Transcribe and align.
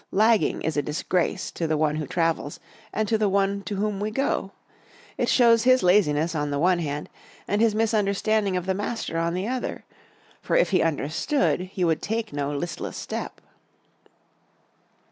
Lagging 0.09 0.63
is 0.63 0.75
a 0.77 0.81
disgrace 0.81 1.51
to 1.51 1.67
the 1.67 1.77
one 1.77 1.97
who 1.97 2.07
travels 2.07 2.59
and 2.91 3.07
to 3.07 3.19
the 3.19 3.29
one 3.29 3.61
to 3.61 3.75
whom 3.75 3.99
we 3.99 4.09
go. 4.09 4.51
It 5.15 5.29
shows 5.29 5.61
his 5.61 5.83
laziness 5.83 6.33
on 6.33 6.49
the 6.49 6.57
one 6.57 6.79
hand, 6.79 7.07
and 7.47 7.61
his 7.61 7.75
misunderstanding 7.75 8.57
of 8.57 8.65
the 8.65 8.73
master 8.73 9.19
on 9.19 9.35
the 9.35 9.47
other; 9.47 9.85
for 10.41 10.55
if 10.55 10.71
he 10.71 10.81
understood 10.81 11.59
he 11.71 11.85
would 11.85 12.01
take 12.01 12.33
no 12.33 12.49
listless 12.51 12.97
step. 12.97 13.41